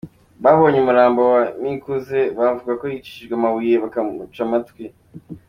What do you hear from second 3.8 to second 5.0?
bakamuca amatwi.